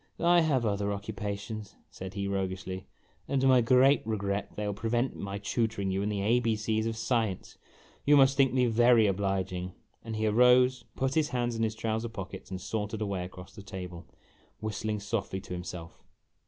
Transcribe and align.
"I 0.19 0.41
have 0.41 0.65
other 0.65 0.91
occupations," 0.91 1.75
said 1.91 2.15
he, 2.15 2.27
roguishly," 2.27 2.87
and, 3.29 3.39
to 3.39 3.45
my 3.45 3.61
great 3.61 4.01
82 4.01 4.09
IMAGINOTIONS 4.09 4.11
regret, 4.11 4.51
they 4.55 4.65
will 4.65 4.73
prevent 4.73 5.15
my 5.15 5.37
tutoring 5.37 5.91
you 5.91 6.01
in 6.01 6.09
the 6.09 6.21
A 6.23 6.39
B 6.39 6.55
C's 6.55 6.87
of 6.87 6.97
science. 6.97 7.59
You 8.03 8.17
must 8.17 8.35
think 8.35 8.51
me 8.51 8.65
very 8.65 9.05
obliging!" 9.05 9.73
and 10.03 10.15
he 10.15 10.25
arose, 10.25 10.85
put 10.95 11.13
his 11.13 11.29
hands 11.29 11.55
in 11.55 11.61
"'YOU 11.61 11.69
CAN 11.69 11.69
GO 11.71 11.73
BACK 11.77 11.83
WHERE 11.83 11.89
YOU 11.91 11.99
CAME 11.99 12.01
FROM!' 12.01 12.01
his 12.01 12.01
trousers 12.01 12.11
pockets, 12.11 12.49
and 12.49 12.61
sauntered 12.61 13.01
away 13.03 13.23
across 13.23 13.53
the 13.53 13.61
table, 13.61 14.07
whistling 14.59 14.99
softly 14.99 15.39
to 15.39 15.53
himself. 15.53 16.01